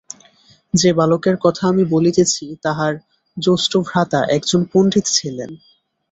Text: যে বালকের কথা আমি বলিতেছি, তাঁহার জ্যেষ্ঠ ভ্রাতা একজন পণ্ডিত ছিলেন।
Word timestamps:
যে 0.73 0.89
বালকের 0.93 1.37
কথা 1.41 1.63
আমি 1.67 1.83
বলিতেছি, 1.85 2.45
তাঁহার 2.63 2.93
জ্যেষ্ঠ 3.37 3.71
ভ্রাতা 3.77 4.19
একজন 4.27 4.61
পণ্ডিত 4.73 5.05
ছিলেন। 5.07 5.51